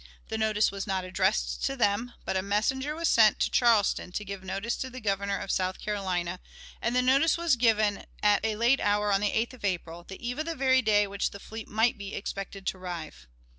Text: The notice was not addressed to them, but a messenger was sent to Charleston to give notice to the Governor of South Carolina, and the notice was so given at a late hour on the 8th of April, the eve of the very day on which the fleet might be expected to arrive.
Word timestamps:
The 0.29 0.37
notice 0.39 0.71
was 0.71 0.87
not 0.87 1.03
addressed 1.05 1.63
to 1.65 1.75
them, 1.75 2.13
but 2.25 2.35
a 2.35 2.41
messenger 2.41 2.95
was 2.95 3.07
sent 3.07 3.37
to 3.39 3.51
Charleston 3.51 4.11
to 4.13 4.25
give 4.25 4.43
notice 4.43 4.75
to 4.77 4.89
the 4.89 4.99
Governor 4.99 5.37
of 5.37 5.51
South 5.51 5.79
Carolina, 5.79 6.39
and 6.81 6.95
the 6.95 7.03
notice 7.03 7.37
was 7.37 7.53
so 7.53 7.59
given 7.59 8.05
at 8.23 8.43
a 8.43 8.55
late 8.55 8.79
hour 8.79 9.13
on 9.13 9.21
the 9.21 9.29
8th 9.29 9.53
of 9.53 9.63
April, 9.63 10.03
the 10.03 10.19
eve 10.27 10.39
of 10.39 10.45
the 10.47 10.55
very 10.55 10.81
day 10.81 11.05
on 11.05 11.11
which 11.11 11.29
the 11.29 11.39
fleet 11.39 11.67
might 11.67 11.99
be 11.99 12.15
expected 12.15 12.65
to 12.65 12.77
arrive. 12.79 13.27